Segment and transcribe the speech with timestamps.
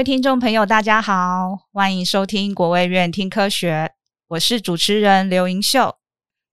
[0.00, 3.92] 位听众朋友，大家好，欢迎收听国卫院听科学，
[4.28, 5.96] 我是主持人刘盈秀。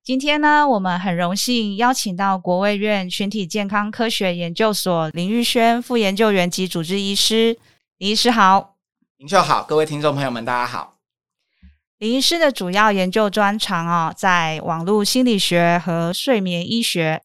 [0.03, 7.57] 今天呢，我们很荣幸邀请到国卫院群体健康科学研究所林玉轩副研究员及主治医师。
[7.99, 8.75] 林医师好，
[9.19, 10.97] 盈秀好，各位听众朋友们，大家好。
[11.99, 17.21] 林医师的主要研究专长啊，在网络心理学和睡眠医学，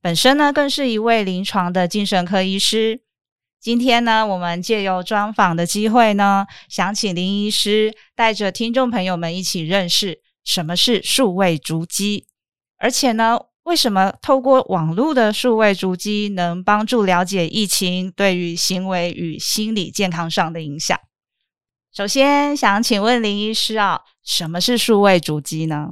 [0.00, 3.02] 本身呢，更是一位临床的精神科医师。
[3.60, 12.26] 今天呢，我们借由专访的机会呢，想请林医师带着听众朋友们一起认识什么是数位足迹，
[12.78, 20.96] 而且呢，为什么透过网络的数位足迹能帮助了解疫情对于行为与心理健康上的影响？
[21.92, 25.88] 首先，想请问林医师啊，什么是数位足迹呢？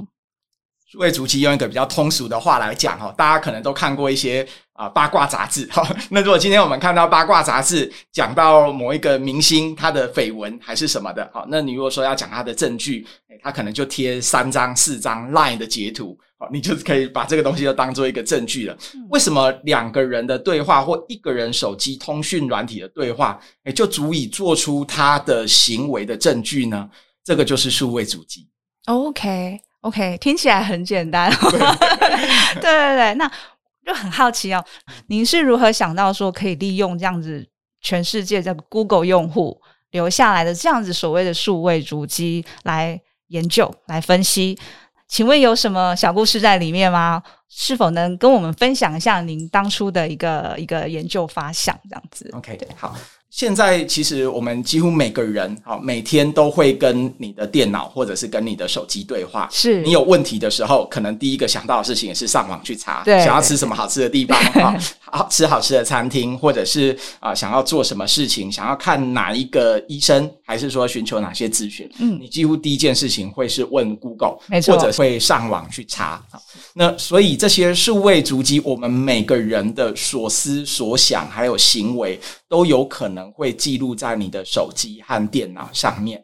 [0.89, 5.84] 数位足迹用一个比较通俗的话来讲哈，大家可能都看过一些啊八卦杂志哈。
[6.11, 13.05] 那如果今天我们看到八卦杂志讲到某一个明星他的绯闻还是什么的，好，那你如果说要讲他的证据，
[13.43, 16.17] 他可能就贴三张四张 Line 的截图。
[16.39, 18.77] 好，你就可以把这个东西就当做一个证据了。
[19.09, 26.89] 为什么两个人的对话或一个人手机通讯软体的对话，诶，就足以做出他的行为的证据呢？
[27.25, 28.47] 这个就是数位足迹。
[29.87, 31.31] OK，OK，听起来很简单。
[31.41, 33.31] 对对对，那
[33.84, 34.65] 就很好奇哦，
[35.06, 37.47] 您是如何想到说可以利用这样子
[37.81, 44.59] 全世界的 Google 用户留下来的这样子所谓的数位足迹来研究、来分析？
[45.09, 47.23] 请问有什么小故事在里面吗？
[47.48, 52.97] 是否能跟我们分享一下您当初的一个一个研究发想这样子？OK，对，好。
[53.30, 59.48] 现在其实我们几乎每个人好每天都会跟你的电脑或者是跟你的手机对话。
[59.52, 71.91] 是你有问题的时候，可能第一个想到的事情也是上网去查，对想要吃什么好吃的地方 啊，好吃好吃的餐厅，或者是啊想要做什么事情，想要看哪一个医生，还是说寻求哪些资讯？
[71.98, 76.25] 嗯，你几乎第一件事情会是问 Google，没错，或者会上网去查。
[76.72, 82.19] 那所以这些数位足迹，我们每个人的所思所想还有行为，
[82.49, 86.23] 都有可能会记录在你的手机和电脑上面。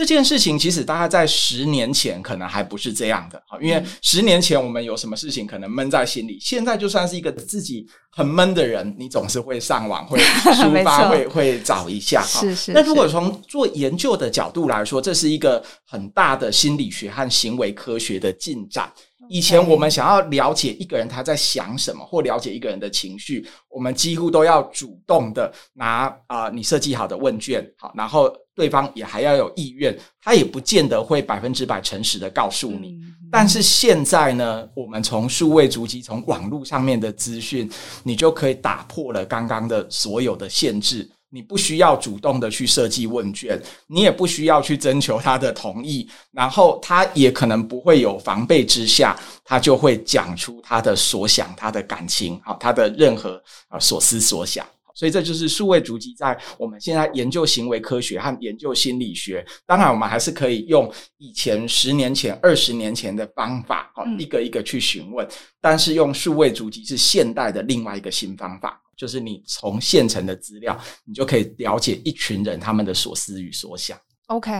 [0.00, 12.22] 这件事情其实大概在十年前可能还不是这样的，因为十年前我们有什么事情可能闷在心里，现在就算是一个自己很闷的人，你总是会上网、会抒发、 会会找一下。
[12.22, 12.72] 是是。
[12.72, 18.90] 那如果从做研究的角度来说，这是一个很大的心理学和行为科学的进展。
[19.28, 28.28] 以前我们想要了解一个人他在想什么，或了解一个人的情绪，我们几乎都要主动的拿啊、呃、你设计好的问卷，好，然后
[28.60, 32.98] 对方也还要有意愿，他也不见得会百分之百诚实的告诉你。
[33.32, 37.70] 但是现在呢，我们从数位足迹，从网络上面的资讯，
[38.02, 41.08] 你就可以打破了刚刚的所有的限制。
[41.32, 54.66] 你不需要主动的去设计问卷，你也不需要去征求他的同意，然后他也可能不会有防备之下，他就会讲出他的所想、他的感情、好，他的任何啊所思所想。
[55.00, 59.42] 所以这就是数位足迹在我们现在研究行为科学和研究心理学。
[59.64, 65.26] 当然，我们还是可以用以前十年前、二十年前的方法，好，一个一个去询问。
[65.58, 68.78] 但是用数位足迹是现代的另外一个新方法。
[68.94, 73.98] 就是你从现成的资料，你就可以了解一群人他们的所思与所想。
[74.26, 74.50] OK，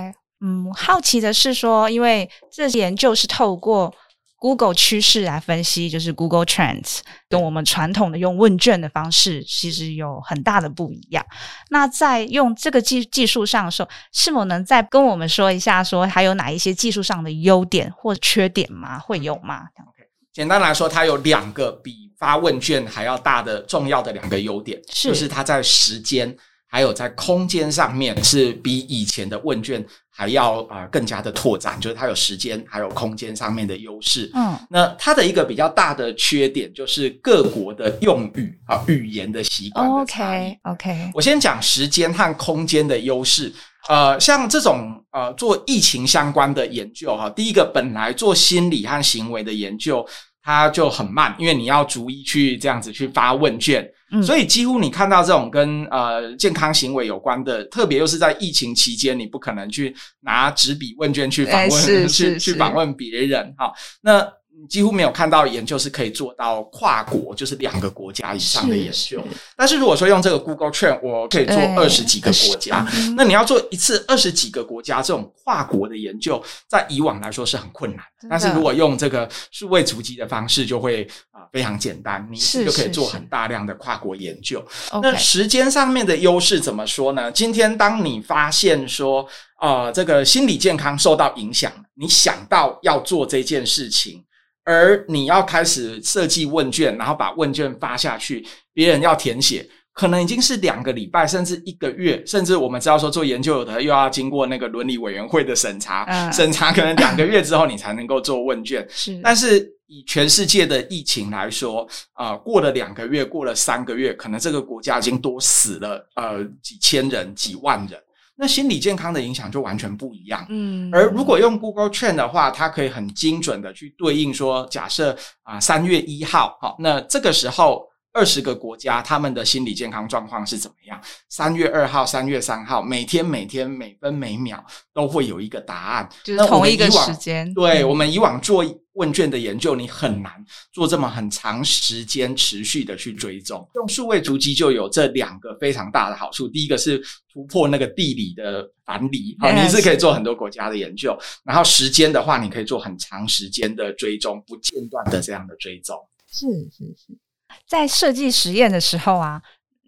[0.41, 3.95] 嗯，好奇的是说，因为这研究是透过
[4.41, 11.25] Google 趋势来分析，就是 Google Trends，跟我们传统的用问卷的方式其实有很大的不一样。
[11.69, 18.99] 那在用这个技技术上的时候，是否能再跟我们说一下，说还有哪一些技术上的优点或缺点吗？
[18.99, 22.11] 会有吗？OK，简单来说，它有两个比。
[22.21, 26.37] 发问卷还要大的重要的两个优点，是就是它在时间
[26.71, 34.31] 还有在空间上面是比以前的问卷还要啊、呃、更加的拓展，就是它有时间还有空间上面的优势。
[34.35, 39.91] 嗯，那它的一个比较大的缺点就是各国的用语啊语言的习惯。
[39.91, 43.53] OK OK，我先讲时间和空间的优势。
[43.89, 50.07] 呃，像这种呃做疫情相关的研究哈，第一个本来做心理和行为的研究。
[50.43, 63.73] 它就很慢，因为你要逐一去这样子去发问卷，嗯，所以几乎你看到这种跟呃健康行为有关的，特别又是在疫情期间，你不可能去拿纸笔问卷去访问，欸、去去访问别人哈。
[64.01, 64.27] 那
[64.69, 69.23] 几乎没有看到研究是可以做到跨国，就是两个国家以上的研究。
[69.57, 72.87] 但是如果说用这个 Google Trend，我可以做二十几个国家。
[73.17, 78.29] 那你要做一次二十几个国家这种跨国的研究，在以往来说是很困难的。
[78.29, 84.65] 但是如果用这个数位足迹的方式，就会啊非常简单，你就可以做很大量的跨国研究。
[85.03, 87.31] 那时间上面的优势怎么说呢？
[87.33, 89.27] 今天当你发现说，
[89.61, 94.25] 呃，这个心理健康受到影响，你想到要做这件事情。
[94.65, 108.87] 而你要开始设计问卷，然后把问卷发下去，别人要填写，可能已经是两个礼拜，甚至一个月，甚至我们知道说做研究有的又要经过那个伦理委员会的审查，嗯、审查可能两个月之后你才能够做问卷。
[108.91, 118.01] 是，但是以全世界的疫情来说，啊、呃，过了两个月，过了三个月，可能这个国家已经多死了呃几千人、几万人。
[118.41, 120.47] 那心理健康的影响就完全不一样。
[120.49, 130.99] 嗯，而如果用 Google Trend 的话，它可以很精准的去对应说，假设啊三月一号，好，那这个时候二十个国家他们的心理健康状况是怎么样？
[131.29, 134.65] 三月二号、三月三号，每天每天每分每秒
[134.95, 137.53] 都会有一个答案，就是同一个时间。
[137.53, 138.65] 对，我们以往做
[139.01, 140.31] 问卷的研究，你很难
[140.73, 143.67] 做这么很长时间持续的去追踪。
[143.77, 146.47] 用数位足迹就有这两个非常大的好处。
[146.47, 147.03] 第一个是
[147.33, 151.19] 突破那个地理的藩篱，好，你是可以做很多国家的研究。
[151.45, 155.97] 然后时间的话，你可以做很长时间的追踪，不间断的这样的追踪。
[156.31, 157.19] 是是是，
[157.67, 159.41] 在设计实验的时候啊，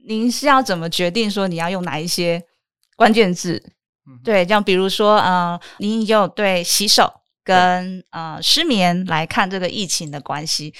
[0.07, 2.43] 您是要怎么决定说你要用哪一些
[2.97, 3.63] 关键字？
[4.09, 7.22] 嗯、对，像比如说，呃，您有对洗手。
[7.45, 10.73] 跟呃失眠来看这个疫情的关系，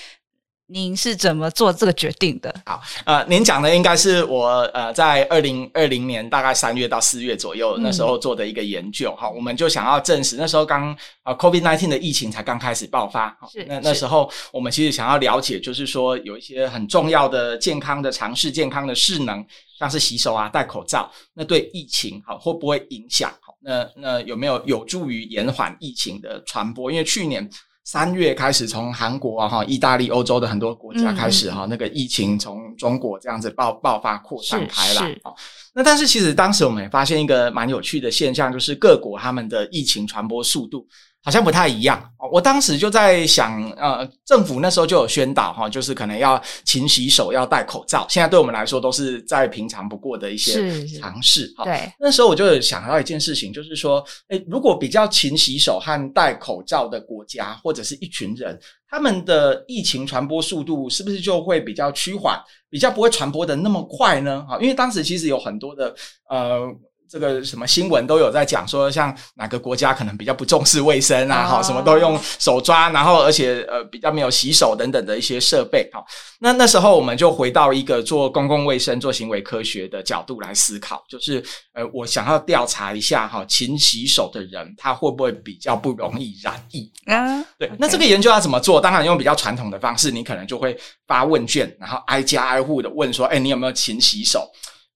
[0.67, 2.55] 您是怎么做这个决定的？
[2.65, 19.45] 好，呃，您讲的应该是我呃在二零二零年大概三月到四月左右那时候做的一个研究哈、嗯，我们就想要证实那时候刚啊 COVID-19 的疫情才刚开始爆发，是那那时候我们其实想要了解，就是说有一些很重要的健康的尝试、健康的势能，
[19.79, 23.31] 像是洗手啊、戴口罩，那对疫情好会不会影响？
[23.65, 26.91] 那那有没有有助于延缓疫情的传播？
[26.91, 27.49] 因为去年
[27.85, 35.33] 三月开始，从韩国啊、哈、意大利、欧洲的很多国家开始哈、嗯，那个疫情从中国这样子爆爆发扩散开来啊。
[35.75, 40.87] 那但是其实当时我们也发现一个蛮有趣的现象，就是各国他们的疫情传播速度。
[41.23, 42.03] 好像不太一样。
[42.31, 48.07] 我当时就在想，呃，政府那时候就有宣导哈，就是可能要勤洗手，要戴口罩。
[48.09, 51.53] 现在对我们来说都是再平常不过的一些尝试。
[51.65, 58.59] 对，那时候我就想到一件事情，就是说，诶，如果比较勤洗手和戴口罩的国家或者是一群人，
[58.89, 62.41] 他们的疫情传播速度是不是就会比较趋缓，
[62.71, 64.45] 比较不会传播的那么快呢？
[64.49, 65.95] 哈，因为当时其实有很多的
[66.29, 66.67] 呃。
[67.13, 76.03] 这个什么新闻都有在讲说，像哪个国家可能比较不重视卫生啊，哈、oh.，什么都用手抓，然后而且呃比较没有洗手等等的一些设备，好，
[76.41, 81.45] 那那时候我们就回到一个做公共卫生、做行为科学的角度来思考，就是
[81.75, 88.81] 呃我想要调查一下哈，勤洗手的人他会不会比较不容易染疫啊？Uh, 对.那这个研究要怎么做？
[88.81, 90.75] 当然用比较传统的方式，你可能就会
[91.07, 94.51] 发问卷，然后挨家挨户的问说，哎，你有没有勤洗手？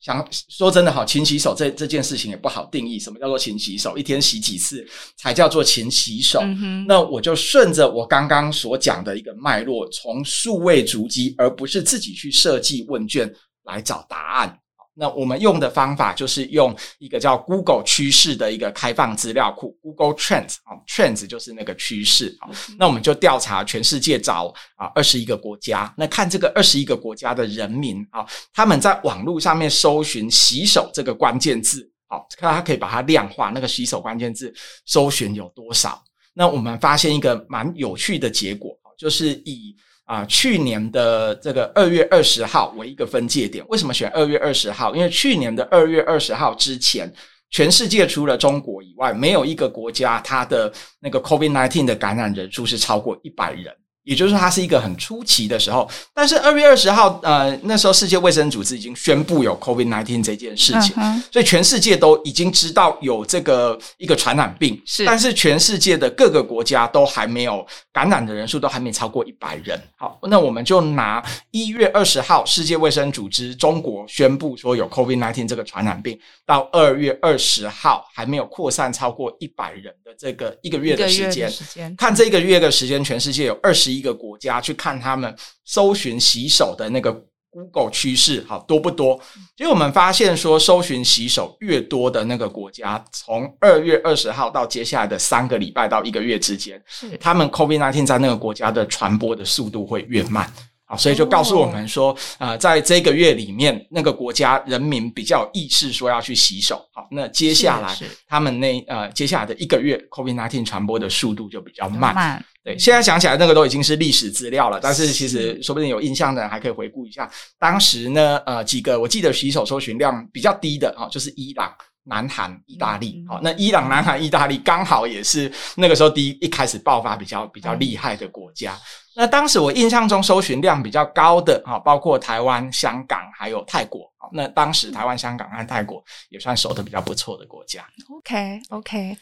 [0.06, 2.96] 想说真的好，勤洗手这这件事情也不好定义。
[2.96, 3.98] 什么叫做勤洗手？
[3.98, 4.86] 一天洗几次
[5.16, 6.38] 才叫做勤洗手？
[6.44, 13.28] 嗯、那我就顺着我刚刚所讲的一个脉络，从数位足迹，而不是自己去设计问卷
[13.64, 14.56] 来找答案。
[14.98, 22.48] 那我们用的方法就是用一个叫 Google 趋势的一个开放资料库，Google Trends 啊，Trends 就是那个趋势啊。
[22.78, 34.50] 那我们就调查全世界找啊二十一个国家，那看这个二十一个国家的人民啊，他们在网络上面搜寻洗手这个关键字，好，看他可以把它量化，那个洗手关键字
[34.87, 36.02] 搜寻有多少？
[36.32, 39.76] 那我们发现一个蛮有趣的结果，就是以。
[40.06, 43.64] 啊，去年的这个二月二十号为一个分界点。
[43.68, 44.94] 为什么选二月二十号？
[44.94, 47.12] 因为去年的二月二十号之前，
[47.50, 53.75] 全世界除了中国以外，没有一个国家它的那个 COVID nineteen 的感染人数是超过一百人。
[54.06, 69.76] 也就是说，它是一个很出奇的时候，但是二月二十号，呃，那时候世界卫生组织已经宣布有 COVID nineteen 这件事情，嗯，所以全世界都已经知道有这个一个传染病，是，但是全世界的各个国家都还没有感染的人数都还没超过一百人。
[69.96, 71.20] 好，那我们就拿
[71.50, 81.50] 一月二十号世界卫生组织中国宣布说有 COVID nineteen 这个传染病，到二月二十号还没有扩散超过一百人的这个一个月的时间，
[81.96, 85.34] 看这个月的时间，全世界有二十一个国家去看他们
[85.64, 87.12] 搜寻洗手的那个
[87.50, 89.18] Google 趋势，好多不多？
[89.56, 96.82] 因为我们发现说，搜寻洗手越多的那个国家，从二月二十号到接下来的三个礼拜到一个月之间，
[97.18, 100.52] 他们 COVID-19 在那个国家的传播的速度会越慢。
[100.88, 106.76] 好，所以就告诉我们说，呃，在这个月里面，那个国家人民比较有意识说要去洗手。
[106.93, 107.93] 好，那接下来
[108.28, 112.14] 他们那呃接下来的一个月，COVID-19 传播的速度就比较慢。
[112.14, 112.45] 慢。
[112.62, 121.73] 对，现在想起来那个都已经是历史资料了，但是其实说不定有印象的人还可以回顾一下，当时呢，呃，几个我记得洗手搜寻量比较低的啊，就是伊朗、
[122.06, 123.25] 南韩、意大利。
[123.28, 128.78] 好，那伊朗、南韩、意大利刚好也是那个时候第一一开始爆发比较比较厉害的国家。
[129.14, 134.10] 那当时我印象中搜寻量比较高的啊，包括台湾、香港还有泰国。
[134.32, 137.84] 那当时台湾、香港和泰国也算守得比较不错的国家。
[138.10, 139.16] OK OK，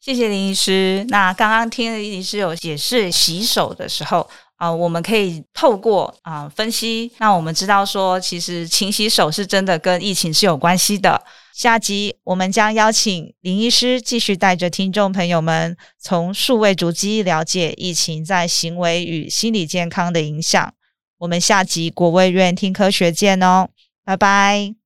[0.00, 1.04] 谢谢林医师。
[1.08, 4.20] 那刚刚听林医师有解释洗手的时候
[4.56, 11.20] 啊、呃，我们可以透过啊、呃、分析，那我们知道说，其实勤洗手是真的跟疫情是有关系的。
[11.54, 20.74] 下集我们将邀请林医师继续带着听众朋友们从数位足迹了解疫情在行为与心理健康的影响。
[21.18, 23.68] 我们下集国卫院听科学见哦，
[24.04, 24.83] 拜拜。